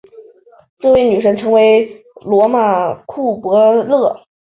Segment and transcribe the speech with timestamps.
[0.79, 4.25] 这位女神后来成为罗马的库柏勒。